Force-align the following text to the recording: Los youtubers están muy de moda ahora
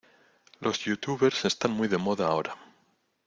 Los 0.61 0.79
youtubers 0.79 1.45
están 1.45 1.73
muy 1.73 1.87
de 1.87 1.99
moda 1.99 2.25
ahora 2.27 2.57